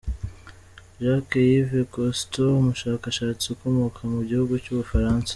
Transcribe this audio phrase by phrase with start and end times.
[1.03, 5.29] Jacques-Yves Cousteau, umushakashatsi ukomoka mu gihugu cy’ u Bufaransa.